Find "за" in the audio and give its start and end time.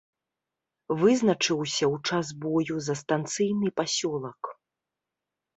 2.87-2.95